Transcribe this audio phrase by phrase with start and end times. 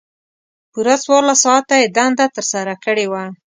[0.71, 3.23] پوره څوارلس ساعته یې دنده ترسره کړې وه.